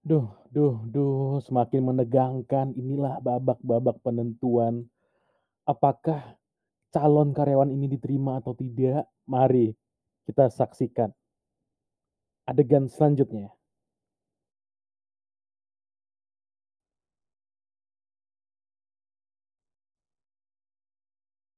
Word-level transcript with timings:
Duh 0.00 0.32
duh 0.48 0.80
duh, 0.88 1.44
semakin 1.44 1.92
menegangkan. 1.92 2.72
Inilah 2.72 3.20
babak-babak 3.20 4.00
penentuan, 4.00 4.88
apakah 5.68 6.36
calon 6.94 7.32
karyawan 7.36 7.70
ini 7.72 7.86
diterima 7.90 8.40
atau 8.40 8.56
tidak? 8.56 9.08
Mari 9.28 9.72
kita 10.26 10.48
saksikan 10.52 11.12
adegan 12.48 12.88
selanjutnya. 12.88 13.52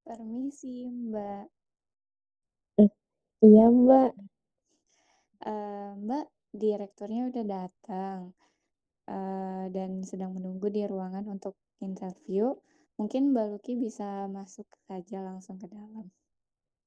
Permisi, 0.07 0.91
Mbak. 0.91 1.47
Eh, 2.81 2.89
iya, 3.47 3.65
Mbak. 3.71 4.13
Eee, 5.47 5.95
Mbak, 6.05 6.27
direkturnya 6.53 7.33
udah 7.33 7.45
datang, 7.45 8.19
eee, 9.09 9.65
dan 9.75 9.91
sedang 10.05 10.33
menunggu 10.37 10.69
di 10.69 10.85
ruangan 10.87 11.27
untuk 11.33 11.57
interview. 11.81 12.53
Mungkin 13.01 13.33
Mbak 13.33 13.47
Luki 13.57 13.73
bisa 13.81 14.29
masuk 14.31 14.69
aja 14.93 15.19
langsung 15.25 15.57
ke 15.59 15.67
dalam. 15.67 16.13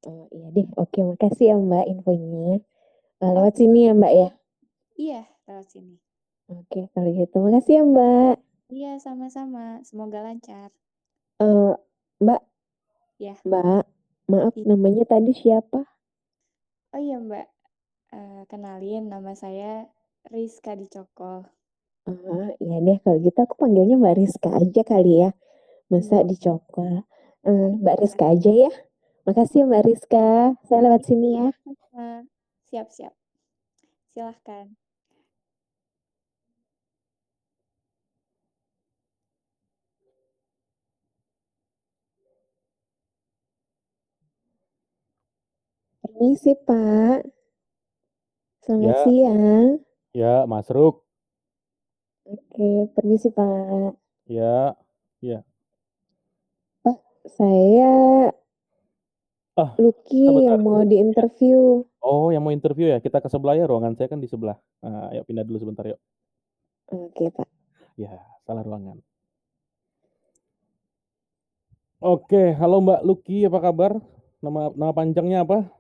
Oh, 0.06 0.30
iya 0.32 0.48
deh. 0.54 0.68
Oke, 0.78 1.02
makasih 1.02 1.46
ya, 1.52 1.56
Mbak, 1.58 1.86
infonya. 1.92 2.62
Eee, 3.22 3.32
lewat 3.36 3.54
sini 3.58 3.80
ya, 3.90 3.94
Mbak, 3.98 4.14
ya? 4.14 4.30
Iya, 4.96 5.22
lewat 5.50 5.68
sini. 5.74 5.96
Oke, 6.46 6.88
kalau 6.94 7.10
gitu. 7.10 7.36
Makasih 7.42 7.74
ya, 7.82 7.84
Mbak. 7.84 8.36
Iya, 8.70 8.92
sama-sama. 9.02 9.82
Semoga 9.82 10.22
lancar. 10.22 10.70
Eee, 11.42 11.74
Mbak. 12.22 12.42
Ya. 13.18 13.34
Mbak, 13.48 13.84
maaf 14.30 14.56
namanya 14.62 15.04
tadi 15.10 15.32
siapa? 15.34 15.84
Oh 16.94 17.02
iya, 17.02 17.18
Mbak, 17.20 17.46
eee, 18.18 18.42
kenalin 18.52 19.04
nama 19.14 19.32
saya 19.44 19.72
Rizka 20.34 20.72
Dicokol. 20.80 21.40
Oh, 22.10 22.46
iya 22.66 22.78
deh 22.86 22.98
kalau 23.04 23.18
gitu 23.26 23.40
aku 23.46 23.56
panggilnya 23.62 23.96
Mbak 24.02 24.16
Rizka 24.20 24.50
aja 24.62 24.82
kali 24.92 25.14
ya. 25.24 25.30
Masa 25.92 26.16
Boleh. 26.16 26.30
Dicokol. 26.30 26.94
Eee, 27.48 27.68
Mbak 27.84 27.98
Rizka 28.02 28.26
aja 28.34 28.52
ya. 28.64 28.72
Makasih 29.28 29.60
ya, 29.62 29.66
Mbak 29.70 29.84
Rizka. 29.90 30.28
Saya 30.68 30.80
lewat 30.86 31.04
sini 31.10 31.30
ya. 31.40 31.48
Sama. 31.64 32.26
Siap 32.70 32.88
siap. 32.94 33.14
Silahkan. 34.14 34.76
Permisi, 46.04 46.52
Pak. 46.66 47.35
Selamat 48.66 48.82
Ya. 48.90 49.04
siang. 49.06 49.66
Ya, 50.12 50.36
masuk. 50.50 51.06
Oke, 52.26 52.90
permisi, 52.92 53.30
Pak. 53.30 53.94
Ya, 54.26 54.74
iya. 55.22 55.46
Pak, 56.82 56.98
saya 57.30 57.94
Ah, 59.54 59.72
Luki 59.80 60.26
sebentar. 60.26 60.52
yang 60.52 60.60
mau 60.60 60.82
diinterview. 60.84 61.86
Oh, 62.02 62.28
yang 62.28 62.44
mau 62.44 62.52
interview 62.52 62.92
ya? 62.92 63.00
Kita 63.00 63.24
ke 63.24 63.30
sebelah 63.30 63.56
ya, 63.56 63.64
ruangan 63.64 63.96
saya 63.96 64.12
kan 64.12 64.20
di 64.20 64.28
sebelah. 64.28 64.60
Nah, 64.84 65.14
ayo 65.14 65.24
pindah 65.24 65.48
dulu 65.48 65.62
sebentar 65.62 65.88
yuk. 65.88 65.96
Oke, 66.92 67.32
Pak. 67.32 67.48
Ya, 67.96 68.20
salah 68.44 68.66
ruangan. 68.66 69.00
Oke, 72.04 72.52
halo 72.52 72.84
Mbak 72.84 73.02
Luki, 73.08 73.48
apa 73.48 73.64
kabar? 73.64 73.96
Nama 74.44 74.76
nama 74.76 74.92
panjangnya 74.92 75.48
apa? 75.48 75.72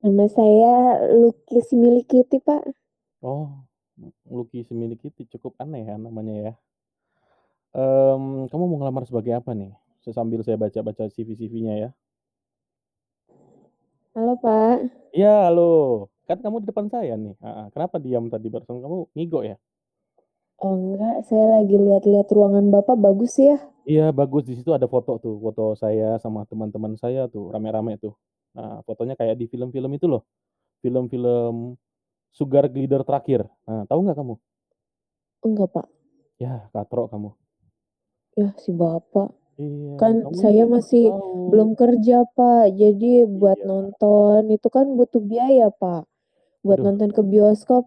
Nama 0.00 0.24
saya 0.32 0.96
Luki 1.12 1.60
Similikiti, 1.60 2.40
Pak. 2.40 2.72
Oh, 3.20 3.52
Luki 4.32 4.64
Similikiti, 4.64 5.28
cukup 5.28 5.60
aneh 5.60 5.84
ya 5.84 6.00
namanya 6.00 6.34
ya. 6.40 6.52
Mmm, 7.76 8.48
kamu 8.48 8.64
mau 8.64 8.80
ngelamar 8.80 9.04
sebagai 9.04 9.36
apa 9.36 9.52
nih? 9.52 9.76
Sambil 10.08 10.40
saya 10.40 10.56
baca-baca 10.56 11.04
CV-CV-nya 11.04 11.74
ya. 11.76 11.90
Halo, 14.16 14.40
Pak. 14.40 14.88
Iya, 15.12 15.52
halo. 15.52 16.08
Kan 16.24 16.40
kamu 16.40 16.64
di 16.64 16.72
depan 16.72 16.88
saya 16.88 17.20
nih. 17.20 17.36
Heeh, 17.36 17.66
kenapa 17.76 18.00
diam 18.00 18.32
tadi 18.32 18.48
barusan? 18.48 18.80
Kamu 18.80 19.12
ngigo 19.12 19.44
ya? 19.44 19.60
Oh, 20.64 20.80
enggak, 20.80 21.28
saya 21.28 21.60
lagi 21.60 21.76
lihat-lihat 21.76 22.32
ruangan 22.32 22.72
Bapak 22.72 22.96
bagus 22.96 23.36
ya. 23.36 23.60
Iya, 23.84 24.16
bagus. 24.16 24.48
Di 24.48 24.56
situ 24.56 24.72
ada 24.72 24.88
foto 24.88 25.20
tuh, 25.20 25.36
foto 25.44 25.76
saya 25.76 26.16
sama 26.24 26.48
teman-teman 26.48 26.96
saya 26.96 27.28
tuh, 27.28 27.52
rame-rame 27.52 28.00
tuh. 28.00 28.16
Nah, 28.56 28.82
fotonya 28.82 29.14
kayak 29.14 29.38
di 29.38 29.46
film-film 29.46 29.90
itu 29.94 30.06
loh, 30.10 30.22
film-film 30.82 31.76
Sugar 32.34 32.66
Glider 32.70 33.02
Terakhir. 33.06 33.46
Nah, 33.66 33.84
tahu 33.86 34.00
nggak 34.06 34.18
kamu? 34.18 34.34
Enggak, 35.46 35.68
Pak. 35.72 35.86
Yah, 36.40 36.68
katrok 36.72 37.06
kamu. 37.12 37.30
Yah, 38.38 38.52
si 38.62 38.70
Bapak. 38.70 39.34
Iya, 39.58 39.92
Kan 40.00 40.14
saya 40.38 40.64
masih 40.64 41.04
tahu. 41.10 41.50
belum 41.50 41.70
kerja, 41.76 42.24
Pak. 42.36 42.72
Jadi 42.78 43.26
buat 43.26 43.58
Iya. 43.60 43.66
nonton 43.66 44.40
itu 44.54 44.68
kan 44.70 44.86
butuh 44.98 45.22
biaya, 45.22 45.68
Pak. 45.74 46.06
Buat 46.66 46.80
Aduh. 46.80 46.84
nonton 46.86 47.10
ke 47.16 47.22
bioskop. 47.24 47.84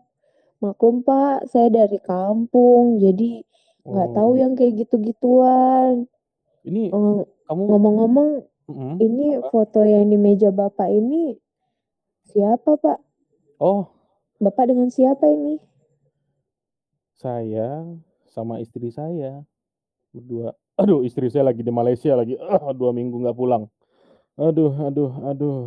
Maklum, 0.63 1.03
Pak, 1.07 1.50
saya 1.52 1.69
dari 1.72 2.00
kampung, 2.02 2.97
jadi 3.03 3.44
nggak 3.90 4.09
tahu 4.16 4.31
Oh. 4.31 4.40
yang 4.40 4.53
kayak 4.57 4.73
gitu-gituan. 4.85 6.07
Ini 6.63 6.96
Eee, 6.96 7.22
kamu 7.47 7.62
ngomong-ngomong, 7.68 8.29
mhm, 8.73 8.95
ini 9.00 9.28
apa? 9.38 9.47
foto 9.53 9.85
yang 9.85 10.09
di 10.09 10.17
meja 10.17 10.50
Bapak 10.50 10.89
ini 10.89 11.38
siapa, 12.28 12.75
Pak? 12.75 13.00
Oh. 13.61 13.88
Bapak 14.41 14.73
dengan 14.73 14.89
siapa 14.89 15.29
ini? 15.29 15.61
Saya 17.16 17.85
sama 18.28 18.59
istri 18.59 18.89
saya, 18.91 19.45
berdua. 20.11 20.57
Aduh, 20.75 21.06
istri 21.06 21.29
saya 21.29 21.47
lagi 21.47 21.61
di 21.61 21.69
Malaysia 21.69 22.17
lagi, 22.17 22.34
ah, 22.41 22.73
2 22.73 22.91
minggu 22.91 23.22
nggak 23.23 23.38
pulang. 23.38 23.69
Aduh 24.34 24.73
aduh 24.73 25.13
aduh. 25.29 25.59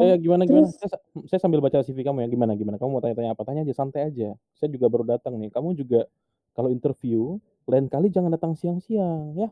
Eh, 0.00 0.14
Oh, 0.14 0.16
gimana 0.22 0.46
gimana? 0.46 0.70
terus 0.70 0.78
Saya 0.78 0.88
sa 0.94 0.98
saya 1.26 1.40
sambil 1.42 1.58
baca 1.58 1.82
CV 1.82 2.06
kamu 2.06 2.22
ya, 2.24 2.28
gimana 2.30 2.54
gimana? 2.54 2.78
Kamu 2.78 2.94
mau 2.94 3.02
tanya-tanya 3.02 3.34
apa? 3.34 3.42
Tanya 3.42 3.66
aja, 3.66 3.74
santai 3.74 4.06
aja. 4.08 4.38
Saya 4.54 4.70
juga 4.70 4.86
baru 4.86 5.04
datang 5.04 5.34
nih. 5.36 5.50
Kamu 5.50 5.74
juga 5.74 6.06
kalau 6.54 6.70
interview, 6.70 7.36
lain 7.66 7.90
kali 7.90 8.08
jangan 8.08 8.30
datang 8.32 8.54
siang-siang, 8.54 9.34
ya? 9.34 9.50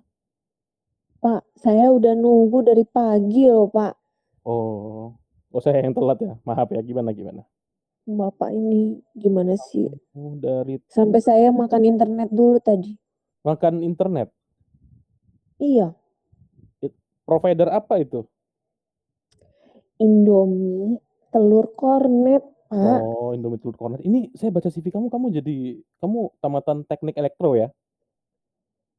Pak, 1.26 1.42
saya 1.58 1.90
udah 1.90 2.14
nunggu 2.14 2.62
dari 2.62 2.86
pagi 2.86 3.50
loh, 3.50 3.66
Pak. 3.66 3.98
Oh. 4.46 5.10
Oh, 5.50 5.58
saya 5.58 5.82
yang 5.82 5.90
telat 5.90 6.22
ya? 6.22 6.38
Maaf 6.46 6.70
ya, 6.70 6.78
gimana 6.86 7.10
gimana? 7.10 7.42
Bapak 8.06 8.54
ini 8.54 9.02
gimana 9.10 9.58
sih? 9.58 9.90
Oh, 10.14 10.38
dari 10.38 10.78
Sampai 10.86 11.18
saya 11.18 11.50
makan 11.50 11.82
internet 11.82 12.30
dulu 12.30 12.62
tadi. 12.62 12.94
Makan 13.42 13.82
internet? 13.82 14.30
Iya. 15.58 15.98
It 16.78 16.94
provider 17.26 17.74
apa 17.74 17.98
itu? 17.98 18.22
Indomie 19.98 21.02
telur 21.34 21.74
kornet, 21.74 22.46
Pak. 22.70 23.02
Oh, 23.02 23.34
Indomie 23.34 23.58
telur 23.58 23.74
kornet. 23.74 23.98
Ini 24.06 24.30
saya 24.38 24.54
baca 24.54 24.70
CV 24.70 24.94
kamu, 24.94 25.10
kamu 25.10 25.42
jadi 25.42 25.82
kamu 25.98 26.38
tamatan 26.38 26.86
teknik 26.86 27.18
elektro 27.18 27.58
ya? 27.58 27.74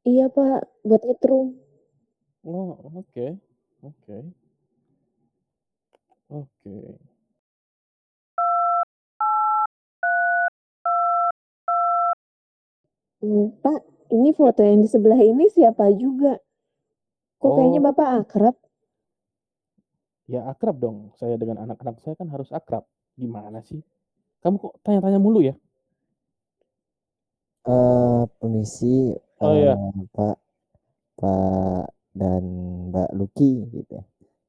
Iya, 0.04 0.28
Pak, 0.28 0.84
buat 0.84 1.08
nyetrum. 1.08 1.67
Oh, 2.48 2.72
oke 3.00 3.26
oke. 3.84 4.18
Oke. 6.30 6.76
Mmm, 13.24 13.46
Pak, 13.64 13.82
ini 14.16 14.30
foto 14.40 14.62
yang 14.70 14.80
di 14.84 14.90
sebelah 14.94 15.20
ini 15.32 15.46
siapa 15.56 15.86
juga? 16.04 16.34
Kok 17.42 17.52
kayaknya 17.56 17.80
Oh. 17.82 17.86
Bapak 17.88 18.08
akrab? 18.22 18.56
Ya 20.28 20.42
akrab 20.52 20.76
dong, 20.84 20.98
saya 21.20 21.36
dengan 21.42 21.64
anak-anak 21.64 22.04
saya 22.04 22.16
kan 22.20 22.28
harus 22.34 22.52
akrab. 22.52 22.84
Gimana 23.16 23.60
sih? 23.64 23.80
Kamu 24.44 24.58
kok 24.64 24.74
tanya-tanya 24.86 25.20
mulu 25.22 25.40
ya? 25.44 25.56
Eee, 27.68 28.22
permisi, 28.40 29.16
Oh, 29.42 29.54
iya. 29.54 29.74
eee, 29.74 30.08
Pak 30.16 30.36
Pak 31.20 31.86
dan 32.18 32.44
Mbak 32.90 33.10
Luki 33.14 33.64
gitu 33.70 33.92
ya. 33.94 34.04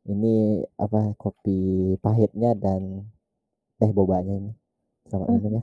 Ini 0.09 0.65
apa, 0.81 1.13
kopi 1.21 1.59
pahitnya 2.01 2.57
dan 2.57 3.05
teh 3.77 3.93
bobanya 3.93 4.33
ini. 4.35 4.53
Selamat 5.05 5.29
Oh. 5.29 5.35
minum 5.37 5.53
ya. 5.61 5.63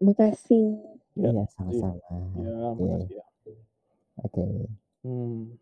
Makasih. 0.00 0.66
Ya, 1.14 1.30
Iya, 1.30 1.46
sama-sama. 1.50 1.98
Ya, 2.38 2.50
Iya. 2.50 2.68
makasih 2.74 3.16
ya. 3.18 3.26
Oke. 4.22 4.44
Hmm. 5.02 5.58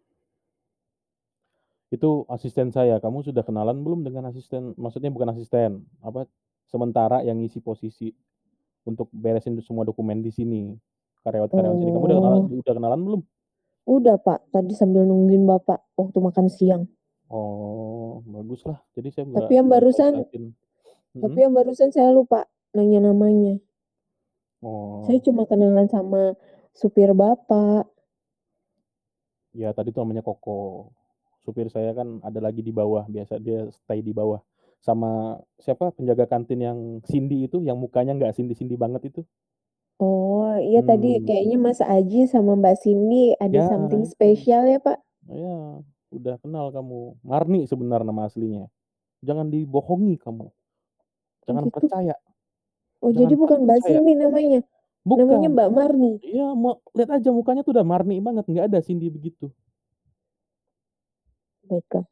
Itu 1.88 2.24
asisten 2.28 2.72
saya. 2.72 2.96
Kamu 3.00 3.20
sudah 3.20 3.44
kenalan 3.44 3.84
belum 3.84 4.04
dengan 4.04 4.28
asisten 4.28 4.72
maksudnya 4.76 5.12
bukan 5.12 5.28
asisten, 5.32 5.84
apa, 6.00 6.24
sementara 6.68 7.20
yang 7.20 7.36
ngisi 7.36 7.60
posisi 7.60 8.12
untuk 8.84 9.12
beresin 9.12 9.60
semua 9.60 9.84
dokumen 9.84 10.24
di 10.24 10.32
sini, 10.32 10.72
karyawan-karyawan 11.22 11.76
sini. 11.78 11.90
Kamu 11.92 12.04
udah 12.04 12.16
kenalan 12.18 12.40
Oh. 12.48 12.60
udah 12.64 12.74
kenalan 12.74 13.00
belum? 13.00 13.22
Udah, 13.82 14.16
Pak. 14.18 14.54
Tadi 14.54 14.72
sambil 14.78 15.02
nungguin 15.02 15.42
Bapak 15.42 15.82
waktu 15.98 16.18
makan 16.22 16.46
siang. 16.46 16.86
Oh, 17.32 18.20
baguslah. 18.28 18.78
Jadi 18.94 19.08
saya 19.10 19.24
nggak 19.26 19.48
Tapi 19.48 19.52
yang 19.56 19.68
barusan 19.68 20.12
telat-telatin. 20.20 20.44
tapi 21.16 21.38
yang 21.40 21.52
barusan 21.56 21.88
saya 21.90 22.08
lupa 22.12 22.44
nanya 22.76 23.08
namanya. 23.10 23.56
Saya 25.08 25.18
Oh. 25.18 25.24
cuma 25.26 25.42
kenalan 25.48 25.88
sama 25.90 26.36
supir 26.70 27.10
Bapak. 27.16 27.88
Ya, 29.52 29.74
tadi 29.74 29.92
tuh 29.92 30.00
namanya 30.06 30.22
Koko. 30.24 30.92
Supir 31.42 31.66
saya 31.68 31.90
kan 31.92 32.22
ada 32.22 32.38
lagi 32.38 32.62
di 32.62 32.70
bawah, 32.70 33.04
biasa 33.10 33.42
dia 33.42 33.66
stay 33.74 34.00
di 34.00 34.14
bawah. 34.14 34.38
Sama 34.78 35.42
siapa 35.58 35.90
penjaga 35.90 36.26
kantin 36.30 36.60
yang 36.62 36.78
Cindy 37.04 37.50
itu, 37.50 37.58
yang 37.62 37.76
mukanya 37.78 38.14
nggak 38.14 38.34
Cindy-Cindy 38.38 38.78
banget 38.78 39.10
itu. 39.10 39.20
Oh, 40.00 40.56
iya 40.60 40.80
tadi 40.84 41.20
Hmm. 41.20 41.26
kayaknya 41.26 41.56
Mas 41.60 41.80
Aji 41.80 42.28
sama 42.28 42.56
Mbak 42.56 42.76
Cindy 42.82 43.36
ada 43.40 43.58
Ya, 43.58 43.68
something 43.68 44.04
spesial 44.08 44.64
ya, 44.68 44.78
Pak? 44.80 44.98
Ya, 45.28 45.80
udah 46.12 46.34
kenal 46.42 46.70
kamu. 46.74 47.16
Marni 47.24 47.64
sebenarnya 47.70 48.06
nama 48.08 48.26
aslinya. 48.28 48.66
Jangan 49.22 49.48
dibohongi 49.52 50.18
kamu. 50.18 50.46
Oh 51.48 51.54
Jangan 51.54 51.64
gitu. 51.66 51.74
percaya. 51.78 52.14
Oh 53.02 53.10
Jangan 53.12 53.22
jadi 53.26 53.34
bukan 53.38 53.58
Mbak 53.66 53.78
percaya. 53.78 53.98
Cindy 53.98 54.12
namanya? 54.18 54.60
Namanya 55.14 55.48
Bukan. 55.48 55.52
Mbak 55.54 55.68
Marni? 55.74 56.12
Iya, 56.22 56.46
mau 56.54 56.78
lihat 56.94 57.10
aja 57.18 57.30
mukanya 57.34 57.62
tuh 57.66 57.72
udah 57.74 57.86
Marni 57.86 58.16
banget, 58.22 58.44
nggak 58.48 58.66
ada 58.70 58.78
Cindy 58.86 59.10
begitu. 59.10 59.50
Baiklah. 61.68 62.04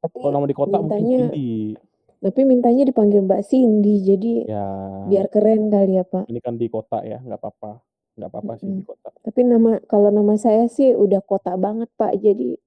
Tapi 0.00 0.16
Kalau 0.20 0.32
nama 0.32 0.46
di 0.48 0.56
kota 0.56 0.76
mungkin 0.80 1.08
Cindy. 1.08 1.76
Tapi 2.20 2.40
mintanya 2.42 2.84
dipanggil 2.84 3.20
Mbak 3.20 3.42
Cindy, 3.42 4.00
jadi 4.00 4.32
Ya, 4.46 4.66
biar 5.06 5.26
keren 5.26 5.68
kali 5.68 5.96
ya, 5.96 6.04
Pak? 6.04 6.24
ini 6.26 6.38
kan 6.38 6.54
di 6.54 6.68
kota 6.68 7.00
ya, 7.00 7.18
nggak 7.18 7.36
apa-apa. 7.36 7.80
Nggak 8.12 8.28
apa-apa 8.28 8.52
sih 8.56 8.68
di 8.68 8.82
kota. 8.82 9.08
Tapi 9.18 9.40
nama 9.42 9.80
kalau 9.82 10.08
nama 10.08 10.36
saya 10.36 10.66
sih 10.66 10.92
udah 10.92 11.20
kota 11.20 11.56
banget, 11.56 11.88
Pak, 11.94 12.14
jadi 12.16 12.60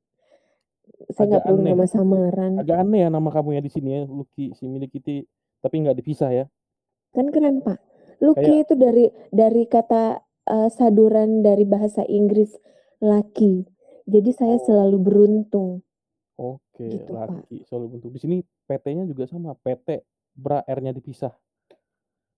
saya 1.06 1.20
Agak 1.20 1.28
nggak 1.30 1.44
perlu 1.44 1.60
aneh. 1.60 1.70
nama 1.70 1.86
samaran. 1.86 2.52
Agak 2.58 2.78
aneh 2.80 3.00
ya 3.00 3.10
nama 3.10 3.30
kamu 3.30 3.50
ya 3.54 3.62
di 3.62 3.70
sini 3.70 3.90
ya, 3.92 4.02
Lucky, 4.04 4.46
si 4.52 4.66
Milikiti, 4.66 5.22
tapi 5.60 5.76
nggak 5.80 5.96
dipisah 5.96 6.32
ya. 6.32 6.46
Kan 7.12 7.30
keren, 7.30 7.62
Pak. 7.62 7.78
Lucky 8.20 8.40
Kayak 8.42 8.64
itu 8.64 8.74
dari 8.76 9.06
dari 9.30 9.64
kata 9.66 10.04
eh, 10.44 10.70
saduran 10.70 11.40
dari 11.40 11.64
bahasa 11.64 12.04
Inggris 12.04 12.56
lucky. 13.00 13.64
Jadi 14.04 14.32
saya 14.32 14.58
Oh. 14.58 14.64
selalu 14.64 14.98
beruntung. 15.00 15.72
Oke, 16.34 16.88
Gitu, 16.90 17.08
Pak. 17.10 17.28
laki 17.30 17.58
selalu 17.64 17.86
bentuk. 17.94 18.10
Di 18.12 18.20
sini 18.20 18.38
PT-nya 18.70 19.04
juga 19.08 19.28
sama, 19.28 19.54
PT, 19.60 20.02
bra 20.34 20.64
R-nya 20.66 20.96
dipisah. 20.96 21.34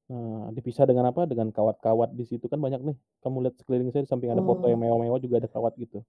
Nah, 0.05 0.53
dipisah 0.53 0.85
dengan 0.85 1.09
apa? 1.09 1.25
Dengan 1.25 1.49
kawat-kawat 1.49 2.13
di 2.13 2.25
situ 2.29 2.45
kan 2.45 2.61
banyak 2.61 2.81
nih. 2.85 2.97
Kamu 3.25 3.41
lihat 3.41 3.57
sekeliling 3.57 3.89
saya 3.89 4.05
di 4.05 4.09
samping 4.09 4.29
ada 4.29 4.41
foto 4.45 4.69
yang 4.69 4.77
Oh. 4.77 4.85
mewah-mewah 4.85 5.17
juga 5.17 5.41
ada 5.41 5.49
kawat 5.49 5.73
gitu. 5.81 6.05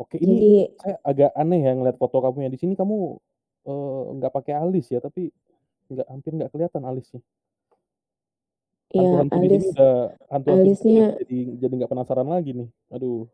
Oke, 0.00 0.18
ini 0.18 0.32
Jadi 0.34 0.52
saya 0.80 0.96
agak 1.06 1.30
aneh 1.38 1.60
ya 1.62 1.72
ngeliat 1.76 1.96
foto 2.00 2.18
kamu 2.24 2.48
ya. 2.48 2.50
Di 2.50 2.58
sini 2.58 2.74
kamu 2.74 2.96
eh, 3.64 4.02
nggak 4.20 4.32
pakai 4.32 4.54
alis 4.58 4.88
ya, 4.90 4.98
tapi 5.00 5.28
nggak 5.92 6.08
hampir 6.08 6.30
nggak 6.34 6.50
kelihatan 6.52 6.82
alisnya. 6.88 7.20
ya 8.94 9.02
di 9.26 9.30
sini 9.30 9.46
alis 9.50 9.64
udah 9.74 9.92
alisnya 10.54 11.04
jadi 11.20 11.38
jadi 11.58 11.72
nggak 11.82 11.90
penasaran 11.92 12.28
lagi 12.30 12.50
nih. 12.54 12.68
Aduh. 12.94 13.26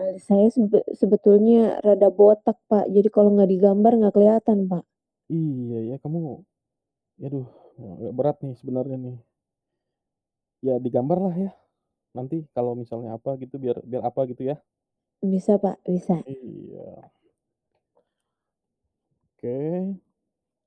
Alis 0.00 0.22
saya 0.28 0.46
sebe- 0.56 0.88
sebetulnya 1.00 1.78
rada 1.86 2.08
botak, 2.18 2.56
Pak. 2.70 2.84
Jadi 2.94 3.08
kalau 3.14 3.30
nggak 3.36 3.50
digambar 3.54 3.92
nggak 4.00 4.14
kelihatan, 4.16 4.58
Pak. 4.72 4.84
Iya 5.30 5.78
ya, 5.90 5.96
kamu 6.02 6.18
aduh, 7.26 7.46
agak 7.78 8.12
berat 8.18 8.36
nih 8.44 8.54
sebenarnya 8.60 8.96
nih. 8.98 9.16
Ya 10.60 10.74
digambar 10.84 11.18
lah 11.26 11.34
ya. 11.36 11.50
Nanti 12.16 12.36
kalau 12.56 12.72
misalnya 12.74 13.16
apa 13.16 13.30
gitu 13.42 13.56
biar 13.56 13.76
biar 13.86 14.02
apa 14.10 14.20
gitu 14.30 14.42
ya. 14.50 14.56
Bisa, 15.20 15.60
Pak, 15.60 15.76
bisa. 15.86 16.16
Iya. 16.24 16.90
Oke. 19.36 19.56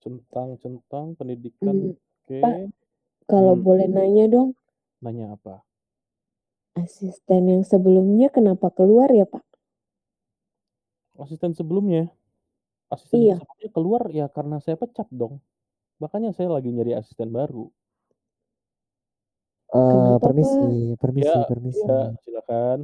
Centang-centang 0.01 1.15
pendidikan. 1.15 1.73
Hmm, 1.73 1.93
Oke. 2.23 2.39
Pak, 2.43 2.55
kalau 3.27 3.53
Hmm. 3.57 3.65
boleh 3.65 3.87
nanya 3.89 4.25
dong, 4.29 4.49
Nanya 5.03 5.35
apa? 5.35 5.59
Asisten 6.73 7.41
yang 7.49 7.63
sebelumnya 7.63 8.33
kenapa 8.33 8.73
keluar 8.73 9.09
ya, 9.13 9.25
Pak? 9.25 9.43
Asisten 11.21 11.53
sebelumnya. 11.53 12.09
Asisten 12.89 13.21
Iya. 13.21 13.35
sebelumnya 13.37 13.69
keluar 13.69 14.03
ya 14.09 14.25
karena 14.29 14.57
saya 14.57 14.77
pecat 14.77 15.05
dong. 15.13 15.37
Makanya 16.01 16.33
saya 16.33 16.49
lagi 16.49 16.73
nyari 16.73 16.97
asisten 16.97 17.29
baru. 17.29 17.69
Eh, 19.73 19.77
Kenapa, 19.77 20.13
Pak? 20.13 20.21
permisi, 20.29 20.69
permisi, 21.01 21.29
Ya, 21.29 21.45
permisi. 21.49 21.81
iya, 21.81 22.13
silakan. 22.21 22.79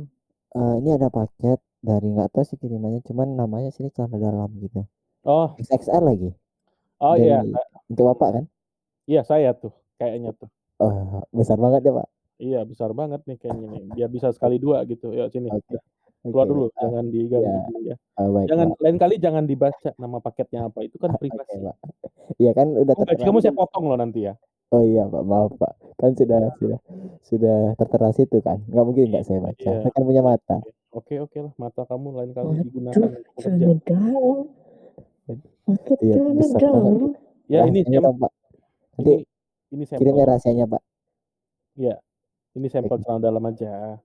Eh, 0.50 0.74
ini 0.82 0.90
ada 0.90 1.10
paket 1.10 1.62
dari 1.82 2.08
nggak 2.10 2.34
tahu 2.34 2.44
sih 2.46 2.58
kirimannya, 2.58 3.06
cuman 3.06 3.38
namanya 3.38 3.70
sini 3.70 3.94
celana 3.94 4.18
dalam 4.18 4.50
gitu. 4.58 4.82
Oh, 5.26 5.54
XXL 5.58 6.02
lagi. 6.02 6.30
oh 7.00 7.14
iya, 7.14 7.46
Dari 7.46 7.54
Kak. 7.54 7.66
untuk 7.90 8.06
bapak 8.14 8.30
kan? 8.34 8.46
Iya 9.06 9.22
saya 9.22 9.54
tuh 9.54 9.74
kayaknya 9.98 10.34
tuh. 10.34 10.50
Oh, 10.80 11.22
besar 11.30 11.58
banget 11.58 11.86
ya, 11.86 11.94
Pak. 11.94 12.08
Iya, 12.40 12.64
besar 12.64 12.96
banget 12.96 13.20
nih 13.28 13.36
kayaknya 13.36 13.68
nih. 13.70 13.84
Biar 13.94 14.10
bisa 14.10 14.32
sekali 14.32 14.56
dua 14.58 14.88
gitu. 14.88 15.12
Yuk 15.12 15.28
sini. 15.30 15.52
Oke. 15.52 15.76
Dah. 15.76 15.84
Keluar 16.20 16.44
Oke, 16.44 16.52
dulu, 16.52 16.66
jangan 16.76 17.04
Iya. 17.06 17.12
diganggu 17.14 17.60
dulu 17.66 17.80
ya. 17.82 17.96
Oh, 18.20 18.28
baik, 18.36 18.48
Jangan 18.52 18.68
Pak. 18.70 18.80
lain 18.80 18.98
kali 18.98 19.16
jangan 19.18 19.44
dibaca 19.48 19.90
nama 19.96 20.18
paketnya 20.20 20.60
apa. 20.68 20.80
Itu 20.84 21.00
kan 21.00 21.12
Oke, 21.12 21.20
privasi. 21.22 21.56
Pak. 21.62 21.76
Iya 22.36 22.52
kan 22.54 22.68
udah 22.74 22.94
Oh, 22.94 23.00
tertera 23.04 23.24
kamu 23.24 23.40
saya 23.40 23.56
potong 23.56 23.86
loh 23.88 23.96
nanti 23.96 24.20
ya. 24.28 24.34
Oh 24.70 24.84
iya, 24.84 25.04
Pak. 25.04 25.24
Maaf, 25.24 25.52
Pak. 25.56 25.74
Kan 25.96 26.12
sudah 26.16 26.40
sudah 26.56 26.80
sudah 27.24 27.58
tertera 27.76 28.08
situ 28.12 28.38
kan. 28.40 28.60
Nggak 28.68 28.86
mungkin 28.86 29.04
nggak 29.10 29.24
saya 29.24 29.40
baca. 29.40 29.60
Iya. 29.64 29.80
Saya 29.82 29.92
kan 29.92 30.04
punya 30.04 30.22
mata. 30.22 30.58
Oke, 30.92 31.16
oke 31.20 31.38
lah. 31.40 31.54
Mata 31.56 31.82
kamu 31.86 32.08
lain 32.14 32.32
kali 32.34 32.48
Waduh, 32.50 32.64
digunakan 32.66 33.00
untuk 35.66 35.98
Iya. 36.02 36.16
Ya 37.48 37.60
ini. 37.66 37.82
Nanti 37.88 37.96
ini 39.00 39.24
ini 39.72 39.84
sampel. 39.86 40.00
kirimnya 40.02 40.26
rahasianya, 40.28 40.66
Pak. 40.68 40.82
Iya. 41.76 41.96
Ini 41.96 42.09
sampel 42.70 42.98
Baik. 42.98 43.04
celana 43.06 43.22
dalam 43.22 43.44
aja. 43.46 44.00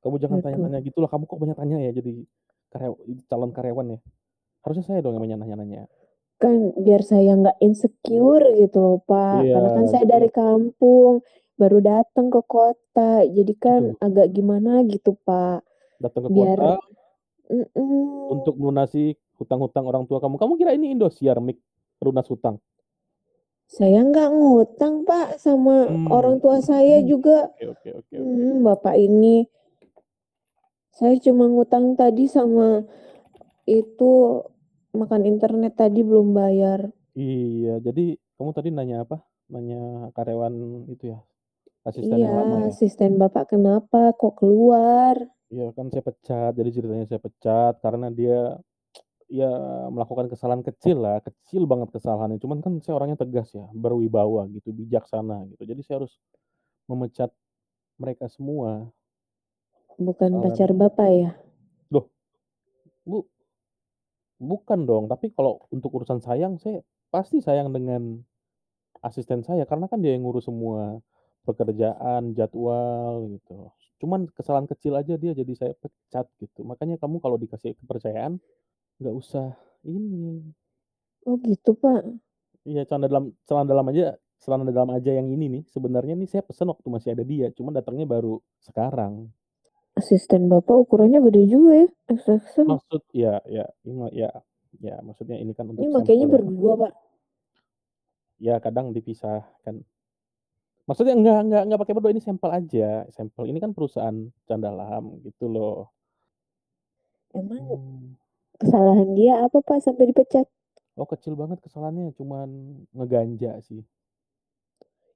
Kamu 0.00 0.16
jangan 0.22 0.38
tanya-tanya 0.40 0.78
gitu 0.84 0.98
lah. 1.02 1.10
Kamu 1.10 1.26
kok 1.26 1.38
banyak 1.40 1.58
tanya 1.58 1.76
ya 1.82 1.90
jadi 1.92 2.22
karyaw 2.70 2.94
calon 3.26 3.50
karyawan 3.52 3.86
ya. 3.96 3.98
Harusnya 4.62 4.84
saya 4.86 4.98
dong 5.02 5.18
yang 5.18 5.24
banyak 5.24 5.38
nanya-nanya. 5.42 5.82
Kan 6.36 6.76
biar 6.76 7.00
saya 7.00 7.32
nggak 7.32 7.58
insecure 7.64 8.44
gitu 8.60 8.78
loh, 8.78 8.98
Pak. 9.04 9.46
Iya, 9.46 9.52
Karena 9.56 9.70
kan 9.72 9.86
saya 9.88 10.04
dari 10.04 10.28
kampung, 10.28 11.24
baru 11.56 11.78
datang 11.80 12.28
ke 12.28 12.40
kota. 12.44 13.24
Jadi 13.24 13.54
kan 13.56 13.96
Aduh. 13.96 14.04
agak 14.04 14.26
gimana 14.36 14.84
gitu, 14.84 15.16
Pak. 15.24 15.64
Datang 16.02 16.28
ke 16.28 16.30
Biar 16.34 16.58
kota 16.60 16.76
mm-mm. 17.50 18.32
untuk 18.32 18.58
melunasi 18.58 19.14
hutang-hutang 19.38 19.86
orang 19.86 20.04
tua 20.08 20.18
kamu. 20.18 20.36
Kamu 20.36 20.52
kira 20.58 20.72
ini 20.74 20.92
Indosiar 20.92 21.38
Mik 21.38 21.58
lunas 22.02 22.26
hutang? 22.28 22.60
Saya 23.66 24.06
nggak 24.06 24.30
ngutang, 24.30 25.02
Pak, 25.02 25.42
sama 25.42 25.90
Hmm. 25.90 26.06
orang 26.08 26.38
tua 26.38 26.62
saya 26.62 27.02
Hmm. 27.02 27.10
juga. 27.10 27.50
Oke, 27.50 27.66
oke, 27.66 27.88
oke, 27.98 28.14
oke. 28.14 28.16
Hmm, 28.16 28.62
Bapak 28.62 28.94
ini. 28.94 29.50
Saya 30.96 31.18
cuma 31.20 31.44
ngutang 31.50 31.92
tadi 31.98 32.24
sama 32.30 32.86
itu 33.68 34.12
makan 34.96 35.22
internet 35.28 35.76
tadi 35.76 36.00
belum 36.00 36.32
bayar. 36.32 36.88
Iya, 37.18 37.82
jadi 37.84 38.16
kamu 38.38 38.50
tadi 38.56 38.68
nanya 38.72 39.04
apa? 39.04 39.20
Nanya 39.52 40.08
karyawan 40.16 40.54
itu 40.88 41.12
ya? 41.12 41.18
Asisten 41.84 42.16
Iya, 42.16 42.26
yang 42.30 42.36
lama 42.38 42.56
ya? 42.56 42.72
asisten 42.72 43.10
Bapak 43.20 43.44
kenapa 43.52 44.14
kok 44.16 44.34
keluar? 44.40 45.16
Iya 45.52 45.66
kan 45.76 45.86
saya 45.92 46.02
pecat. 46.06 46.50
Jadi 46.58 46.70
ceritanya 46.74 47.06
saya 47.10 47.20
pecat 47.22 47.74
karena 47.84 48.06
dia 48.10 48.38
ya 49.26 49.50
melakukan 49.90 50.30
kesalahan 50.30 50.62
kecil 50.62 51.02
lah, 51.02 51.18
kecil 51.22 51.66
banget 51.66 51.90
kesalahannya. 51.90 52.38
Cuman 52.38 52.62
kan 52.62 52.78
saya 52.82 52.98
orangnya 52.98 53.18
tegas 53.18 53.50
ya, 53.54 53.66
berwibawa 53.74 54.46
gitu, 54.54 54.70
bijaksana 54.70 55.46
gitu. 55.54 55.62
Jadi 55.66 55.80
saya 55.82 56.04
harus 56.04 56.14
memecat 56.86 57.30
mereka 57.98 58.30
semua. 58.30 58.86
Bukan 59.96 60.44
pacar 60.44 60.70
Bapak 60.76 61.08
ya? 61.10 61.30
Loh, 61.90 62.12
Bu, 63.02 63.24
bukan 64.38 64.84
dong. 64.84 65.04
Tapi 65.10 65.32
kalau 65.32 65.64
untuk 65.72 65.90
urusan 65.96 66.20
sayang, 66.22 66.60
saya 66.60 66.84
pasti 67.10 67.40
sayang 67.40 67.72
dengan 67.72 68.20
asisten 69.00 69.44
saya 69.44 69.64
karena 69.68 69.86
kan 69.86 70.02
dia 70.02 70.14
yang 70.16 70.26
ngurus 70.26 70.48
semua 70.48 71.00
pekerjaan, 71.46 72.34
jadwal 72.34 73.26
gitu. 73.30 73.70
Cuman 74.02 74.28
kesalahan 74.34 74.68
kecil 74.68 74.98
aja 74.98 75.14
dia 75.16 75.32
jadi 75.32 75.52
saya 75.56 75.72
pecat 75.78 76.26
gitu. 76.42 76.66
Makanya 76.66 77.00
kamu 77.00 77.22
kalau 77.22 77.40
dikasih 77.40 77.78
kepercayaan 77.80 78.36
nggak 79.00 79.14
usah 79.22 79.46
ini. 79.84 80.40
Oh 81.26 81.36
gitu, 81.42 81.70
Pak. 81.76 82.02
Iya, 82.68 82.82
celana 82.88 83.06
dalam 83.10 83.24
celana 83.48 83.66
dalam 83.72 83.86
aja, 83.92 84.04
celana 84.42 84.70
dalam 84.70 84.90
aja 84.96 85.10
yang 85.18 85.28
ini 85.34 85.46
nih. 85.54 85.62
Sebenarnya 85.74 86.14
nih 86.20 86.28
saya 86.30 86.42
pesen 86.48 86.68
waktu 86.72 86.88
masih 86.94 87.10
ada 87.14 87.24
dia, 87.24 87.46
cuman 87.56 87.72
datangnya 87.78 88.06
baru 88.14 88.42
sekarang. 88.66 89.30
Asisten 90.00 90.42
Bapak 90.52 90.76
ukurannya 90.88 91.20
gede 91.26 91.42
juga 91.52 91.70
ya, 91.80 91.86
XXL. 92.16 92.70
Maksud 92.70 93.02
ya 93.14 93.34
ya 93.48 93.64
ini 93.88 94.02
ya 94.22 94.30
ya 94.82 94.94
maksudnya 95.06 95.36
ini 95.42 95.52
kan 95.56 95.66
Ini 95.78 95.86
untuk 95.86 95.88
makanya 95.88 96.26
sampel 96.26 96.30
ya. 96.36 96.40
berdua, 96.40 96.72
Pak. 96.82 96.92
Ya 98.46 98.54
kadang 98.64 98.92
dipisah 98.96 99.44
kan. 99.64 99.76
Maksudnya 100.88 101.14
enggak 101.18 101.38
enggak 101.46 101.62
enggak 101.66 101.80
pakai 101.82 101.94
berdua 101.96 102.12
ini 102.14 102.22
sampel 102.22 102.50
aja, 102.54 103.06
sampel. 103.16 103.44
Ini 103.50 103.58
kan 103.64 103.72
perusahaan 103.76 104.16
Candalam 104.48 105.04
gitu 105.26 105.46
loh. 105.50 105.90
Emang 107.34 107.66
Hmm. 107.68 108.16
Kesalahan 108.58 109.12
dia 109.16 109.44
apa, 109.44 109.60
Pak, 109.62 109.84
sampai 109.84 110.10
dipecat? 110.10 110.46
Oh 110.96 111.04
kecil 111.04 111.36
banget 111.36 111.60
kesalahannya, 111.60 112.16
cuman 112.16 112.80
ngeganja 112.96 113.60
sih. 113.64 113.84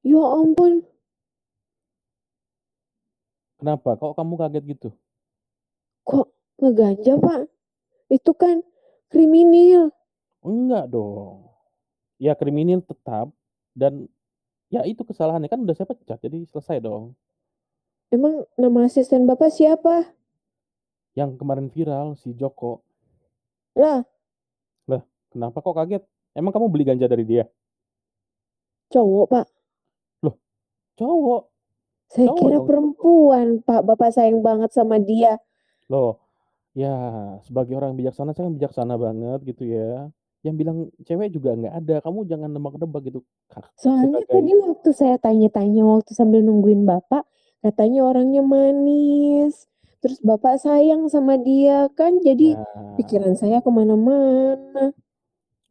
Ya 0.04 0.20
ampun, 0.20 0.84
Kenapa? 3.60 3.92
Kok 4.00 4.16
kamu 4.16 4.34
kaget 4.40 4.64
gitu? 4.72 4.88
Kok 6.08 6.32
ngeganja, 6.64 7.20
Pak? 7.20 7.40
Itu 8.08 8.32
kan 8.32 8.64
kriminal. 9.12 9.92
Enggak 10.40 10.88
dong. 10.88 11.44
Ya 12.16 12.32
kriminal 12.32 12.80
tetap 12.80 13.28
dan 13.76 14.08
ya 14.72 14.80
itu 14.88 15.04
kesalahannya 15.04 15.52
kan 15.52 15.60
udah 15.60 15.76
saya 15.76 15.92
pecat 15.92 16.16
jadi 16.24 16.40
selesai 16.48 16.80
dong. 16.80 17.12
Emang 18.08 18.48
nama 18.56 18.88
asisten 18.88 19.28
Bapak 19.28 19.52
siapa? 19.52 20.08
Yang 21.12 21.36
kemarin 21.36 21.68
viral 21.68 22.16
si 22.16 22.32
Joko. 22.32 22.80
Lah, 23.80 24.04
Lah, 24.84 25.02
kenapa 25.32 25.64
kok 25.64 25.72
kaget? 25.72 26.02
Emang 26.36 26.52
kamu 26.52 26.68
beli 26.68 26.84
ganja 26.84 27.08
dari 27.08 27.24
dia? 27.24 27.48
cowok, 28.90 29.26
Pak. 29.30 29.46
Cowok. 31.00 31.42
Saya 32.12 32.28
Cowok 32.28 32.38
kira 32.44 32.58
dong. 32.60 32.66
perempuan, 32.68 33.46
Pak. 33.64 33.80
Bapak 33.88 34.12
sayang 34.12 34.44
banget 34.44 34.68
sama 34.76 35.00
dia. 35.00 35.40
Loh, 35.88 36.20
ya 36.76 36.92
sebagai 37.48 37.78
orang 37.80 37.96
bijaksana 37.96 38.36
saya 38.36 38.52
kan 38.52 38.54
bijaksana 38.60 38.94
banget 39.00 39.40
gitu 39.48 39.64
ya. 39.64 40.12
Yang 40.44 40.54
bilang 40.60 40.78
cewek 41.08 41.32
juga 41.32 41.56
nggak 41.56 41.74
ada. 41.80 41.96
Kamu 42.04 42.28
jangan 42.28 42.50
nebak-nebak 42.52 43.00
gitu. 43.08 43.24
Soalnya 43.80 44.20
sebagai 44.20 44.28
tadi 44.28 44.52
waktu 44.60 44.90
saya 44.92 45.16
tanya-tanya 45.16 45.82
waktu 45.88 46.12
sambil 46.12 46.44
nungguin 46.44 46.84
Bapak, 46.84 47.24
katanya 47.64 48.04
orangnya 48.04 48.44
manis. 48.44 49.69
Terus 50.00 50.18
Bapak 50.24 50.56
sayang 50.56 51.12
sama 51.12 51.36
dia 51.36 51.92
kan, 51.92 52.16
jadi 52.24 52.56
ya 52.56 52.64
pikiran 52.96 53.36
saya 53.36 53.60
ke 53.60 53.68
mana-mana. 53.68 54.96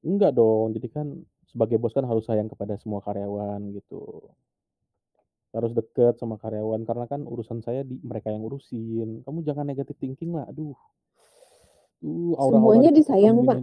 enggak 0.06 0.32
dong. 0.38 0.78
Jadi 0.78 0.88
kan 0.90 1.08
sebagai 1.50 1.82
bos 1.82 1.98
kan 1.98 2.06
harus 2.06 2.30
sayang 2.30 2.46
kepada 2.46 2.78
semua 2.78 3.02
karyawan 3.02 3.74
gitu. 3.74 4.22
Harus 5.50 5.74
deket 5.74 6.22
sama 6.22 6.38
karyawan 6.38 6.86
karena 6.86 7.10
kan 7.10 7.26
urusan 7.26 7.66
saya 7.66 7.82
di 7.82 7.98
mereka 8.06 8.30
yang 8.30 8.46
ngurusin. 8.46 9.26
Kamu 9.26 9.42
jangan 9.42 9.66
negatif 9.66 9.98
thinking 9.98 10.38
lah. 10.38 10.46
Aduh. 10.46 10.78
Uh, 12.00 12.32
aura-aura 12.38 12.80
Semuanya 12.80 12.92
disayang, 12.96 13.36
Pak. 13.44 13.58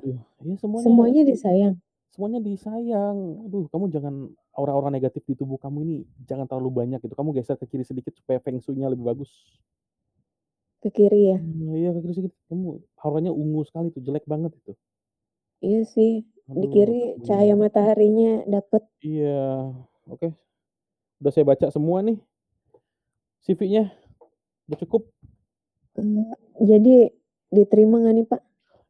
Ya 0.45 0.55
semuanya 0.61 0.85
Semuanya 0.85 1.23
disayang. 1.25 1.75
semuanya 2.13 2.41
disayang. 2.41 3.17
Aduh, 3.49 3.65
kamu 3.71 3.93
jangan 3.93 4.15
aura-aura 4.57 4.89
negatif 4.89 5.21
di 5.29 5.37
tubuh 5.37 5.61
kamu 5.61 5.85
ini 5.85 5.97
jangan 6.27 6.49
terlalu 6.49 6.85
banyak 6.85 6.99
gitu. 7.05 7.15
Kamu 7.15 7.33
geser 7.37 7.55
ke 7.61 7.69
kiri 7.69 7.85
sedikit 7.85 8.13
supaya 8.19 8.41
feng 8.41 8.59
shui-nya 8.59 8.89
lebih 8.91 9.05
bagus. 9.05 9.31
Ke 10.87 11.03
kiri 11.03 11.35
ya. 11.35 11.39
Hmm, 11.43 11.75
iya 11.75 11.91
ke 11.91 11.99
kiri 11.99 12.15
sedikit. 12.15 12.39
Kamu 12.47 12.79
auranya 13.03 13.35
ungu 13.35 13.67
sekali 13.67 13.91
tuh, 13.91 13.99
jelek 14.07 14.23
banget 14.31 14.55
itu. 14.55 14.73
Iya 15.59 15.83
sih. 15.83 16.23
Di 16.47 16.55
Aduh, 16.63 16.71
kiri 16.71 17.01
kamu 17.19 17.27
cahaya 17.27 17.55
mataharinya 17.59 18.47
dapet. 18.47 18.87
Iya, 19.03 19.75
oke. 20.07 20.31
Udah 21.19 21.33
saya 21.35 21.43
baca 21.43 21.67
semua 21.75 22.07
nih. 22.07 22.23
CV-nya 23.43 23.91
udah 24.71 24.79
cukup. 24.87 25.11
Jadi 26.63 27.11
diterima 27.51 27.99
nggak 27.99 28.15
nih 28.15 28.27
Pak? 28.31 28.41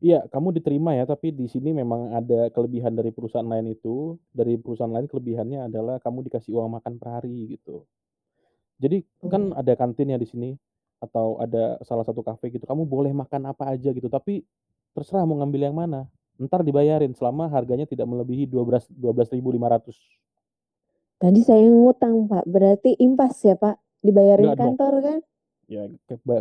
Iya, 0.05 0.21
kamu 0.29 0.53
diterima 0.61 0.93
ya, 0.93 1.09
tapi 1.09 1.33
di 1.33 1.49
sini 1.49 1.73
memang 1.73 2.13
ada 2.13 2.53
kelebihan 2.53 2.93
dari 2.93 3.09
perusahaan 3.09 3.49
lain 3.49 3.73
itu. 3.73 4.21
Dari 4.37 4.61
perusahaan 4.61 4.93
lain 4.93 5.09
kelebihannya 5.09 5.73
adalah 5.73 5.97
kamu 5.97 6.29
dikasih 6.29 6.53
uang 6.61 6.77
makan 6.77 7.01
per 7.01 7.09
hari 7.21 7.57
gitu. 7.57 7.89
Jadi 8.77 9.01
kan 9.33 9.57
Oh. 9.57 9.57
ada 9.57 9.73
kantin 9.73 10.13
ya 10.13 10.21
di 10.21 10.29
sini 10.29 10.53
atau 11.07 11.39
ada 11.39 11.79
salah 11.87 12.03
satu 12.03 12.21
kafe 12.27 12.51
gitu. 12.51 12.67
Kamu 12.67 12.83
boleh 12.85 13.15
makan 13.15 13.55
apa 13.55 13.71
aja 13.73 13.95
gitu, 13.95 14.11
tapi 14.11 14.43
terserah 14.93 15.23
mau 15.23 15.39
ngambil 15.39 15.71
yang 15.71 15.77
mana. 15.79 16.11
Ntar 16.37 16.61
dibayarin 16.61 17.17
selama 17.17 17.49
harganya 17.49 17.89
tidak 17.89 18.05
melebihi 18.05 18.45
12 18.51 18.93
12.500. 19.01 19.97
Tadi 21.17 21.41
saya 21.41 21.65
ngutang 21.65 22.29
Pak, 22.29 22.45
berarti 22.45 22.93
impas 23.01 23.41
ya 23.41 23.57
Pak? 23.57 23.81
Dibayarin 24.05 24.53
Enggak 24.53 24.59
dong. 24.61 24.77
kantor 24.77 24.95
kan? 25.01 25.19
Ya 25.67 25.83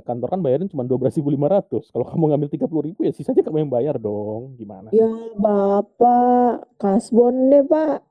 kantor 0.05 0.27
kan 0.29 0.39
bayarin 0.43 0.67
cuma 0.67 0.84
12.500. 0.84 1.95
Kalau 1.95 2.05
kamu 2.05 2.24
ngambil 2.36 2.50
30.000 2.51 3.07
ya 3.07 3.12
sisanya 3.15 3.41
kamu 3.41 3.57
yang 3.65 3.72
bayar 3.72 3.95
dong. 3.98 4.53
Gimana? 4.60 4.91
Ya 4.91 5.07
Bapak, 5.39 6.75
kasbon 6.75 7.50
deh 7.50 7.63
Pak. 7.63 8.03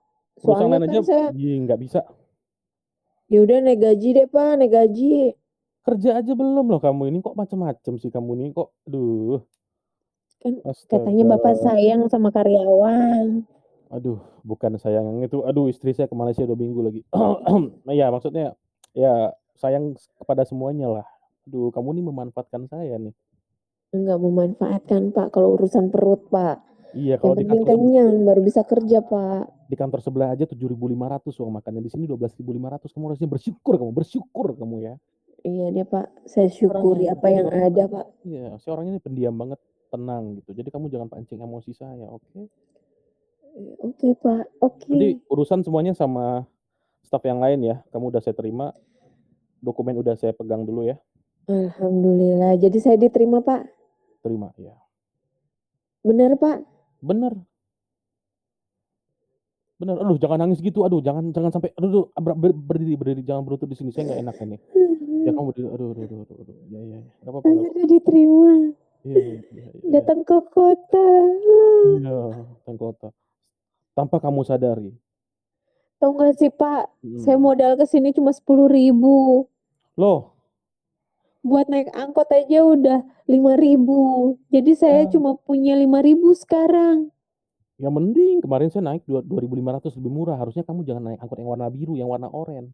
Soalnya 0.42 0.82
kan 0.82 0.88
aja 0.90 1.00
saya, 1.06 1.26
nggak 1.36 1.80
bisa. 1.84 2.00
ya 3.30 3.38
udah 3.40 3.58
naik 3.62 3.80
gaji 3.80 4.08
deh 4.10 4.26
Pak, 4.28 4.50
naik 4.58 4.72
gaji. 4.72 5.36
Kerja 5.84 6.16
aja 6.16 6.32
belum 6.32 6.72
loh 6.72 6.80
kamu 6.80 7.12
ini 7.12 7.20
kok 7.20 7.36
macem-macem 7.36 8.00
sih 8.00 8.08
kamu 8.08 8.40
ini 8.40 8.56
kok. 8.56 8.72
Aduh. 8.88 9.44
Kan 10.40 10.60
katanya 10.88 11.36
Bapak 11.36 11.60
sayang 11.60 12.08
sama 12.08 12.32
karyawan. 12.32 13.44
Aduh, 13.92 14.18
bukan 14.42 14.80
sayang 14.80 15.04
yang 15.06 15.28
itu. 15.28 15.44
Aduh, 15.44 15.68
istri 15.68 15.92
saya 15.92 16.08
ke 16.08 16.16
Malaysia 16.16 16.42
2 16.44 16.56
minggu 16.56 16.80
lagi. 16.80 17.00
Nah, 17.12 17.94
ya 18.00 18.08
maksudnya 18.08 18.56
ya 18.96 19.36
sayang 19.60 19.92
kepada 20.16 20.48
semuanya 20.48 20.88
lah. 20.88 21.06
Aduh, 21.44 21.68
kamu 21.68 22.00
nih 22.00 22.04
memanfaatkan 22.08 22.64
saya 22.64 22.96
nih. 22.96 23.12
Enggak 23.92 24.18
memanfaatkan 24.18 25.12
Pak 25.12 25.36
kalau 25.36 25.54
urusan 25.54 25.92
perut 25.92 26.26
Pak. 26.32 26.64
Iya, 26.96 27.18
Yang 27.18 27.20
kalau 27.20 27.34
di 27.36 27.44
penting 27.44 27.60
kantor 27.66 27.76
kenyang 27.76 28.10
baru 28.24 28.40
bisa 28.40 28.60
kerja 28.64 28.98
Pak. 29.02 29.44
di 29.64 29.76
kantor 29.80 30.00
sebelah 30.00 30.28
aja 30.32 30.44
7.500 30.48 31.40
uang 31.40 31.52
makannya. 31.60 31.82
Di 31.84 31.90
sini 31.92 32.04
12.500. 32.08 32.88
Kamu 32.88 33.04
harusnya 33.10 33.28
bersyukur 33.28 33.74
kamu, 33.76 33.92
bersyukur 33.92 34.48
kamu 34.56 34.76
ya. 34.80 34.94
Iya 35.44 35.66
deh 35.76 35.84
Pak, 35.84 36.24
saya 36.24 36.48
syukuri 36.48 37.04
Orangnya 37.04 37.20
apa 37.20 37.26
yang 37.28 37.46
pendiam 37.52 37.68
ada. 37.68 37.84
Pak. 37.92 38.06
Iya, 38.24 38.46
saya 38.64 38.70
orangnya 38.80 38.92
ini 38.96 39.02
pendiam 39.04 39.34
banget, 39.36 39.60
tenang 39.92 40.40
gitu. 40.40 40.50
Jadi 40.56 40.68
kamu 40.72 40.88
jangan 40.88 41.08
pancing 41.12 41.40
emosi 41.44 41.72
saya, 41.76 42.08
oke? 42.08 42.48
Oke 43.84 44.08
Pak, 44.18 44.44
oke. 44.64 44.88
Jadi 44.88 45.20
urusan 45.28 45.60
semuanya 45.60 45.92
sama 45.92 46.48
staf 47.04 47.22
yang 47.28 47.44
lain 47.44 47.60
ya. 47.60 47.76
Kamu 47.92 48.08
udah 48.08 48.24
saya 48.24 48.32
terima. 48.32 48.72
Dokumen 49.60 50.00
udah 50.00 50.16
saya 50.16 50.32
pegang 50.32 50.64
dulu 50.64 50.88
ya. 50.88 50.96
Alhamdulillah. 51.44 52.56
Jadi 52.56 52.78
saya 52.80 52.96
diterima 52.96 53.44
Pak. 53.44 53.68
Terima 54.24 54.48
ya. 54.56 54.74
Bener 56.00 56.40
Pak? 56.40 56.64
Bener. 57.04 57.36
Bener. 59.76 59.96
Aduh, 60.00 60.16
jangan 60.16 60.40
nangis 60.40 60.64
gitu. 60.64 60.88
Aduh, 60.88 61.04
jangan 61.04 61.30
jangan 61.36 61.52
sampai 61.52 61.70
aduh, 61.76 61.88
aduh 61.92 62.04
ber, 62.16 62.32
ber, 62.32 62.50
berdiri 62.56 62.96
berdiri 62.96 63.22
jangan 63.22 63.44
berlutut 63.44 63.68
di 63.68 63.76
sini. 63.76 63.92
Saya 63.92 64.08
nggak 64.08 64.20
enak 64.24 64.36
ini. 64.40 64.56
Ya 65.34 65.38
kamu 65.42 65.46
berdiri. 65.50 65.66
Aduh, 65.66 65.88
aduh, 65.90 66.04
aduh, 66.06 66.18
aduh, 66.22 66.36
aduh. 66.38 66.56
Ya, 66.70 66.78
ya, 66.78 66.86
ya. 66.94 67.00
Gak 67.20 67.30
apa-apa. 67.34 67.46
Akhirnya 67.50 67.84
diterima. 67.90 68.52
Iya, 69.04 69.14
iya, 69.18 69.36
iya, 69.50 69.64
iya. 69.68 69.90
Datang 69.90 70.20
ke 70.22 70.38
kota. 70.48 71.08
Iya, 71.92 72.18
tentang 72.62 72.76
kota. 72.78 73.08
Tanpa 73.92 74.16
kamu 74.18 74.40
sadari. 74.42 74.90
Tahu 75.96 76.10
nggak 76.10 76.34
sih 76.36 76.50
Pak? 76.50 76.84
Saya 77.18 77.36
Hmm. 77.36 77.44
modal 77.44 77.72
ke 77.74 77.84
sini 77.84 78.10
cuma 78.10 78.30
sepuluh 78.30 78.66
ribu. 78.66 79.46
Loh, 79.94 80.30
Buat 81.44 81.68
naik 81.68 81.92
angkot 81.92 82.24
aja 82.32 82.64
udah 82.64 82.98
lima 83.26 83.52
ribu. 83.54 84.32
Jadi 84.48 84.72
saya 84.72 85.04
Ah. 85.04 85.10
cuma 85.12 85.36
punya 85.36 85.74
lima 85.74 86.00
ribu 86.00 86.30
sekarang. 86.32 87.10
ya 87.74 87.90
mending 87.90 88.38
kemarin 88.38 88.70
saya 88.70 88.86
naik 88.86 89.02
dua- 89.02 89.20
2.500 89.20 89.98
lebih 89.98 90.06
murah. 90.08 90.38
Harusnya 90.38 90.62
kamu 90.62 90.86
jangan 90.86 91.10
naik 91.10 91.18
angkot 91.18 91.36
yang 91.36 91.50
warna 91.50 91.66
biru, 91.66 91.98
yang 91.98 92.06
warna 92.06 92.30
orange. 92.30 92.70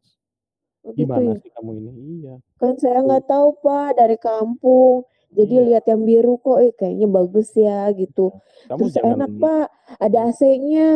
Oh 0.80 0.96
gitu 0.96 1.04
Gimana 1.04 1.36
ya? 1.36 1.40
sih 1.44 1.50
kamu 1.52 1.70
ini? 1.76 1.90
Iya. 2.24 2.34
Kan 2.56 2.74
saya 2.80 3.04
nggak 3.04 3.28
tahu 3.28 3.48
Pak 3.60 4.00
dari 4.00 4.16
kampung. 4.16 5.04
Jadi 5.30 5.54
Iya. 5.54 5.66
lihat 5.70 5.84
yang 5.86 6.02
biru 6.02 6.34
kok, 6.42 6.58
eh 6.58 6.72
kayaknya 6.74 7.06
bagus 7.06 7.54
ya 7.54 7.86
gitu. 7.94 8.34
Kamu 8.66 8.88
Terus 8.88 8.94
jangan 8.98 9.14
enak 9.14 9.30
Pak, 9.38 9.66
ada 10.02 10.18
AC-nya. 10.32 10.88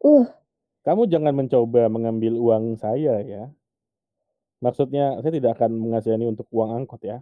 Uh, 0.00 0.24
kamu 0.86 1.02
jangan 1.08 1.34
mencoba 1.36 1.88
mengambil 1.90 2.32
uang 2.38 2.80
saya 2.80 3.20
ya. 3.20 3.50
Maksudnya 4.62 5.20
saya 5.20 5.32
tidak 5.34 5.60
akan 5.60 5.76
mengasihani 5.76 6.24
untuk 6.30 6.48
uang 6.48 6.70
angkot 6.72 7.02
ya. 7.04 7.20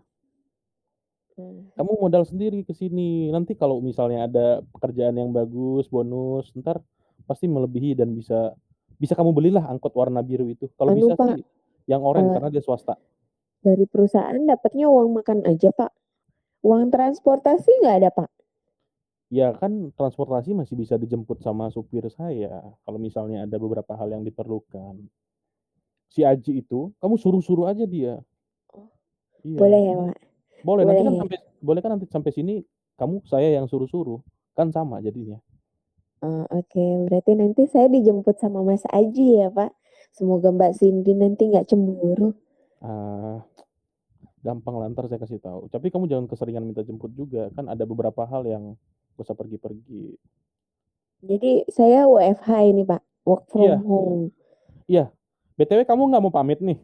hmm. 1.35 1.75
Kamu 1.75 1.90
modal 1.99 2.23
sendiri 2.23 2.62
ke 2.62 2.76
sini. 2.76 3.33
Nanti 3.35 3.59
kalau 3.59 3.83
misalnya 3.83 4.31
ada 4.31 4.47
pekerjaan 4.71 5.19
yang 5.19 5.35
bagus, 5.35 5.90
bonus, 5.90 6.52
ntar 6.54 6.78
pasti 7.26 7.50
melebihi 7.50 7.99
dan 7.99 8.14
bisa 8.14 8.54
bisa 9.02 9.19
kamu 9.19 9.35
belilah 9.35 9.66
angkot 9.66 9.90
warna 9.99 10.23
biru 10.23 10.47
itu. 10.47 10.71
Kalau 10.78 10.95
Anu, 10.95 11.11
bisa 11.11 11.14
Pak, 11.19 11.26
sih 11.40 11.42
yang 11.87 12.03
orange 12.03 12.31
eh, 12.31 12.35
karena 12.39 12.49
dia 12.51 12.62
swasta. 12.62 12.95
dari 13.62 13.87
perusahaan 13.87 14.43
dapatnya 14.43 14.91
uang 14.91 15.23
makan 15.23 15.47
aja 15.47 15.71
Pak. 15.71 15.91
Uang 16.62 16.91
transportasi 16.91 17.71
nggak 17.83 17.97
ada 18.03 18.11
Pak. 18.11 18.31
Ya 19.33 19.55
kan 19.57 19.95
transportasi 19.95 20.53
masih 20.53 20.77
bisa 20.77 20.99
dijemput 20.99 21.41
sama 21.41 21.71
supir 21.71 22.05
saya. 22.11 22.61
Kalau 22.85 22.99
misalnya 22.99 23.47
ada 23.47 23.57
beberapa 23.57 23.97
hal 23.97 24.12
yang 24.12 24.23
diperlukan. 24.23 24.99
Si 26.11 26.21
Aji 26.21 26.61
itu, 26.61 26.93
kamu 27.01 27.17
suruh-suruh 27.17 27.65
aja 27.65 27.89
dia. 27.89 28.21
Oh, 28.69 28.91
Iya. 29.41 29.59
Boleh 29.59 29.81
ya 29.81 29.95
Pak? 29.97 30.17
Boleh 30.62 30.83
nanti 30.85 31.01
Boleh 31.01 31.03
kan 31.03 31.15
ya? 31.15 31.21
sampai 31.25 31.39
boleh 31.59 31.81
kan 31.81 31.91
nanti 31.97 32.07
sampai 32.07 32.31
sini 32.31 32.55
kamu 32.95 33.25
saya 33.25 33.49
yang 33.57 33.65
suruh-suruh. 33.65 34.21
Kan 34.53 34.69
sama 34.69 35.01
jadinya. 35.01 35.41
Oh, 36.21 36.45
Oke, 36.53 36.85
berarti 37.09 37.33
nanti 37.35 37.67
saya 37.67 37.89
dijemput 37.89 38.39
sama 38.39 38.62
Mas 38.62 38.85
Aji 38.87 39.41
ya 39.41 39.49
Pak. 39.51 39.73
Semoga 40.12 40.52
Mbak 40.52 40.73
Cindy 40.76 41.12
nanti 41.16 41.49
nggak 41.49 41.73
cemburu. 41.73 42.37
Ah, 42.85 43.40
gampang 44.45 44.76
lah 44.76 44.92
ntar 44.92 45.09
saya 45.09 45.23
kasih 45.23 45.40
tahu. 45.40 45.73
Tapi 45.73 45.88
kamu 45.88 46.04
jangan 46.04 46.26
keseringan 46.28 46.64
minta 46.66 46.85
jemput 46.85 47.09
juga. 47.16 47.49
Kan 47.57 47.73
ada 47.73 47.88
beberapa 47.88 48.28
hal 48.28 48.45
yang 48.45 48.76
gak 49.16 49.25
usah 49.25 49.37
pergi-pergi. 49.38 50.19
Jadi 51.23 51.64
saya 51.71 52.04
WFH 52.11 52.50
ini 52.66 52.83
Pak, 52.83 53.00
work 53.25 53.47
from 53.49 53.62
Iya. 53.64 53.76
home. 53.81 54.23
Iya. 54.90 55.04
BTW 55.54 55.87
kamu 55.87 56.11
nggak 56.11 56.23
mau 56.26 56.35
pamit 56.35 56.59
nih? 56.59 56.78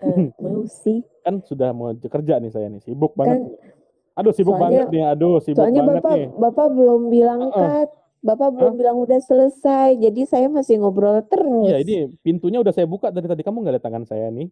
Eee, 0.00 0.30
mau 0.42 0.62
sih. 0.70 1.02
Kan 1.26 1.42
sudah 1.42 1.74
mau 1.74 1.90
kerja 1.92 2.38
nih 2.38 2.52
saya 2.54 2.70
nih, 2.70 2.80
sibuk 2.80 3.12
banget. 3.18 3.42
Kan 3.42 3.70
Aduh 4.12 4.32
sibuk 4.36 4.60
banget 4.60 4.84
soalnya 4.86 4.92
nih, 4.92 5.04
aduh 5.08 5.40
sibuk 5.40 5.64
soalnya 5.64 5.82
banget 5.88 6.02
Bapak 6.04 6.14
nih. 6.20 6.26
Bapak 6.36 6.66
belum 6.76 7.00
bilang 7.08 7.40
Heeh. 7.48 7.68
cut, 7.80 7.90
Bapak 8.22 8.54
Hah? 8.54 8.54
belum 8.54 8.74
bilang 8.78 8.96
udah 9.02 9.18
selesai, 9.18 9.98
jadi 9.98 10.22
saya 10.30 10.46
masih 10.46 10.78
ngobrol 10.78 11.18
Iya 11.18 11.26
terus. 11.26 11.74
ini 11.82 11.94
pintunya 12.22 12.62
udah 12.62 12.70
saya 12.70 12.86
buka 12.86 13.10
dari 13.10 13.26
tadi, 13.26 13.42
kamu 13.42 13.66
nggak 13.66 13.74
lihat 13.74 13.84
tangan 13.90 14.06
saya 14.06 14.30
nih. 14.30 14.46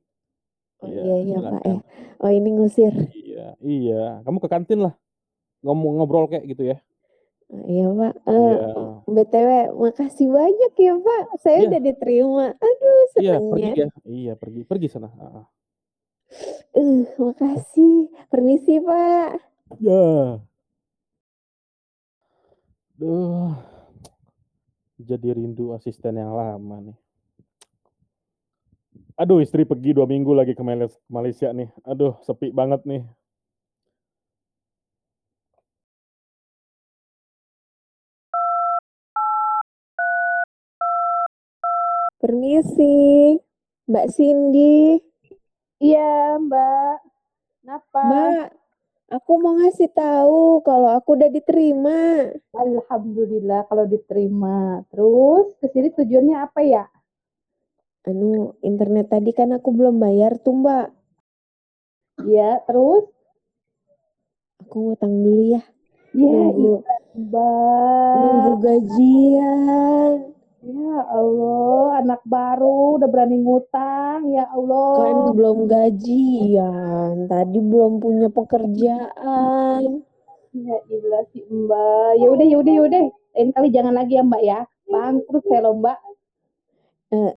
Oh 0.83 0.91
Iya, 0.91 1.03
iya 1.07 1.17
iya 1.23 1.39
Pak 1.39 1.63
ya. 1.63 1.77
Oh 2.19 2.31
ini 2.35 2.51
ngusir. 2.51 2.91
Iya 3.15 3.47
iya, 3.63 4.03
kamu 4.27 4.39
ke 4.43 4.49
kantin 4.51 4.79
lah, 4.91 4.95
ngomong 5.63 6.03
ngobrol 6.03 6.27
kayak 6.27 6.51
gitu 6.51 6.67
ya. 6.75 6.77
Oh 7.51 7.63
iya 7.71 7.87
Pak, 7.95 8.15
eee, 8.27 8.55
Iya. 8.59 8.67
BTW 9.07 9.51
makasih 9.79 10.29
banyak 10.35 10.73
ya 10.75 10.95
Pak, 10.99 11.23
saya 11.39 11.57
Iya. 11.63 11.69
udah 11.71 11.81
diterima. 11.87 12.47
Aduh 12.59 12.99
Iya 13.23 13.35
pergi 13.39 13.71
ya, 13.79 13.87
iya 14.11 14.33
pergi 14.35 14.61
pergi 14.67 14.87
sana. 14.91 15.09
Uh, 16.75 17.07
makasih. 17.19 18.11
Permisi 18.31 18.79
Pak. 18.83 19.31
Ya. 19.79 20.43
Duh, 23.01 23.57
jadi 25.01 25.33
rindu 25.33 25.73
asisten 25.73 26.21
yang 26.21 26.37
lama 26.37 26.85
nih. 26.85 26.99
Aduh 29.17 29.41
istri 29.41 29.65
pergi 29.65 29.97
2 29.97 30.05
minggu 30.05 30.37
lagi 30.37 30.53
ke 30.53 30.61
Malaysia 31.09 31.49
nih, 31.49 31.73
aduh 31.89 32.21
sepi 32.21 32.53
banget 32.53 32.85
nih. 32.85 33.01
Permisi, 42.21 43.41
Mbak 43.89 44.07
Cindy. 44.13 45.01
Iya, 45.81 46.37
Mbak. 46.37 46.97
Kenapa? 47.65 48.03
Mbak, 48.05 48.60
aku 49.11 49.33
mau 49.43 49.55
ngasih 49.59 49.91
tahu 49.91 50.63
kalau 50.63 50.91
aku 50.99 51.19
udah 51.19 51.31
diterima. 51.31 51.99
Alhamdulillah 52.55 53.67
kalau 53.67 53.85
diterima. 53.91 54.87
Terus 54.91 55.47
ke 55.59 55.67
sini 55.75 55.89
tujuannya 55.91 56.37
apa 56.39 56.61
ya? 56.63 56.85
Anu, 58.11 58.59
internet 58.67 59.07
tadi 59.13 59.31
kan 59.31 59.55
aku 59.55 59.71
belum 59.71 60.03
bayar 60.03 60.33
tuh 60.43 60.55
Mbak. 60.57 60.87
Iya, 62.27 62.63
terus? 62.67 63.05
Aku 64.63 64.77
ngutang 64.83 65.15
dulu 65.25 65.43
ya. 65.55 65.63
Ya, 66.11 66.27
Nunggu 66.27 66.59
iya, 66.59 66.79
Mbak. 67.15 68.13
nunggu 68.19 68.53
gajian. 68.65 70.30
Ya 70.61 71.01
Allah, 71.09 72.05
anak 72.05 72.21
baru 72.29 73.01
udah 73.01 73.09
berani 73.09 73.41
ngutang. 73.41 74.29
Ya 74.29 74.45
Kan 74.45 74.61
Allah. 74.61 75.33
belum 75.33 75.65
gajian, 75.65 77.25
tadi 77.33 77.59
belum 77.65 77.97
punya 77.97 78.29
pekerjaan. 78.29 80.05
Ya 80.53 80.77
ilah 80.93 81.25
sih 81.33 81.49
Mbak. 81.49 82.21
Ya 82.21 82.29
udah, 82.29 82.47
ya 82.47 82.57
udah, 82.61 82.73
ya 82.77 82.83
udah. 82.85 83.03
Lain 83.09 83.49
kali 83.57 83.69
jangan 83.73 83.95
lagi 83.97 84.21
ya, 84.21 84.23
Mbak 84.27 84.43
ya. 84.45 84.61
Bangkrut 84.91 85.45
saya 85.49 85.65
loh, 85.65 85.81
Mbak. 85.81 85.99
Eh, 87.11 87.33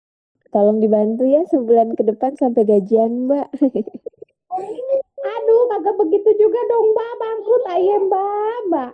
tolong 0.52 0.78
dibantu 0.84 1.24
ya 1.24 1.48
sebulan 1.48 1.96
ke 1.96 2.04
depan 2.04 2.36
sampai 2.36 2.68
gajian, 2.68 3.24
Mbak. 3.24 3.48
Aduh, 5.34 5.62
kagak 5.72 5.96
begitu 5.96 6.28
juga 6.36 6.60
dong, 6.68 6.92
Mbak. 6.92 7.12
Bangkrut 7.16 7.64
aja, 7.72 7.94
Mbak. 8.04 8.56
Mbak. 8.68 8.92